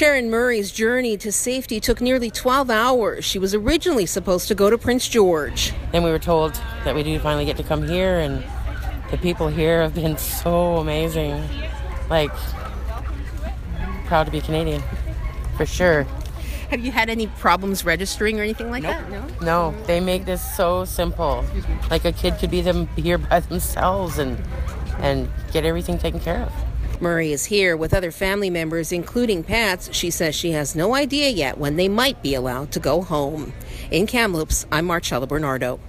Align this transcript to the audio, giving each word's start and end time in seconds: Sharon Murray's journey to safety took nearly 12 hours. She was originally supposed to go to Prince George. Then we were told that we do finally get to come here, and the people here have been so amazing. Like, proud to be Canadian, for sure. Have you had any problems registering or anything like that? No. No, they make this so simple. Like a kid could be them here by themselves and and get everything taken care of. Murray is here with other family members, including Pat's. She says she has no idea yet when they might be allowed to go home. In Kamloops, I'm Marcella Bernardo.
Sharon 0.00 0.30
Murray's 0.30 0.72
journey 0.72 1.18
to 1.18 1.30
safety 1.30 1.78
took 1.78 2.00
nearly 2.00 2.30
12 2.30 2.70
hours. 2.70 3.22
She 3.22 3.38
was 3.38 3.54
originally 3.54 4.06
supposed 4.06 4.48
to 4.48 4.54
go 4.54 4.70
to 4.70 4.78
Prince 4.78 5.06
George. 5.06 5.74
Then 5.92 6.02
we 6.02 6.10
were 6.10 6.18
told 6.18 6.54
that 6.84 6.94
we 6.94 7.02
do 7.02 7.18
finally 7.18 7.44
get 7.44 7.58
to 7.58 7.62
come 7.62 7.86
here, 7.86 8.18
and 8.18 8.42
the 9.10 9.18
people 9.18 9.48
here 9.48 9.82
have 9.82 9.94
been 9.94 10.16
so 10.16 10.78
amazing. 10.78 11.46
Like, 12.08 12.32
proud 14.06 14.24
to 14.24 14.30
be 14.30 14.40
Canadian, 14.40 14.82
for 15.58 15.66
sure. 15.66 16.04
Have 16.70 16.80
you 16.80 16.92
had 16.92 17.10
any 17.10 17.26
problems 17.26 17.84
registering 17.84 18.40
or 18.40 18.42
anything 18.42 18.70
like 18.70 18.84
that? 18.84 19.10
No. 19.10 19.26
No, 19.42 19.74
they 19.84 20.00
make 20.00 20.24
this 20.24 20.40
so 20.56 20.86
simple. 20.86 21.44
Like 21.90 22.06
a 22.06 22.12
kid 22.12 22.38
could 22.38 22.50
be 22.50 22.62
them 22.62 22.86
here 22.96 23.18
by 23.18 23.40
themselves 23.40 24.16
and 24.16 24.42
and 25.00 25.28
get 25.52 25.64
everything 25.64 25.98
taken 25.98 26.20
care 26.20 26.42
of. 26.42 26.52
Murray 27.00 27.32
is 27.32 27.46
here 27.46 27.76
with 27.76 27.94
other 27.94 28.10
family 28.10 28.50
members, 28.50 28.92
including 28.92 29.42
Pat's. 29.42 29.88
She 29.94 30.10
says 30.10 30.34
she 30.34 30.52
has 30.52 30.76
no 30.76 30.94
idea 30.94 31.30
yet 31.30 31.56
when 31.56 31.76
they 31.76 31.88
might 31.88 32.22
be 32.22 32.34
allowed 32.34 32.72
to 32.72 32.80
go 32.80 33.00
home. 33.00 33.54
In 33.90 34.06
Kamloops, 34.06 34.66
I'm 34.70 34.84
Marcella 34.84 35.26
Bernardo. 35.26 35.80